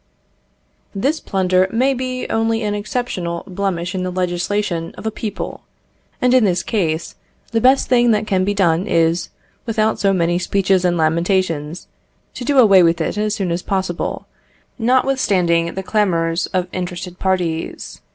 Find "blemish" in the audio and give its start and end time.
3.45-3.93